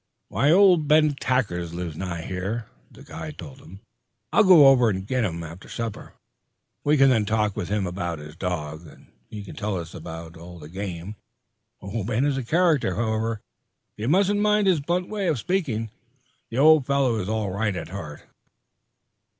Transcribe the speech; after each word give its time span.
"Old 0.31 0.87
Ben 0.87 1.13
Tackers 1.13 1.75
lives 1.75 1.95
nigh 1.95 2.23
here," 2.23 2.65
the 2.89 3.03
guide 3.03 3.37
told 3.37 3.59
them. 3.59 3.81
"I'll 4.33 4.43
go 4.43 4.65
over 4.65 4.89
and 4.89 5.05
get 5.05 5.23
him 5.23 5.43
after 5.43 5.69
supper. 5.69 6.15
We 6.83 6.97
can 6.97 7.11
then 7.11 7.27
talk 7.27 7.55
with 7.55 7.69
him 7.69 7.85
about 7.85 8.17
his 8.17 8.35
dog. 8.35 8.81
He 9.29 9.43
can 9.43 9.55
tell 9.55 9.77
us 9.77 9.93
all 9.93 9.99
about 9.99 10.33
the 10.33 10.69
game. 10.69 11.17
Ben 11.83 12.25
is 12.25 12.35
a 12.39 12.43
character. 12.43 12.95
However, 12.95 13.41
you 13.95 14.07
mustn't 14.07 14.39
mind 14.41 14.65
his 14.65 14.79
blunt 14.81 15.07
way 15.07 15.27
of 15.27 15.37
speaking. 15.37 15.91
The 16.49 16.57
old 16.57 16.87
fellow 16.87 17.17
is 17.17 17.29
all 17.29 17.51
right 17.51 17.75
at 17.75 17.89
heart." 17.89 18.23